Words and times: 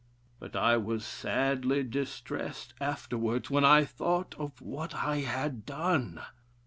But 0.39 0.55
I 0.55 0.77
was 0.77 1.05
sadly 1.05 1.83
distressed 1.83 2.73
afterwards 2.81 3.51
when 3.51 3.63
I 3.63 3.85
thought 3.85 4.33
of 4.39 4.59
what 4.59 4.95
I 4.95 5.17
had 5.17 5.63
done. 5.63 6.21